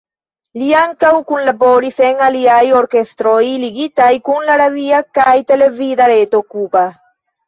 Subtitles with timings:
[0.59, 6.83] Li ankaŭ kunlaboris en aliaj orkestroj ligitaj kun la radia kaj televida reto kuba.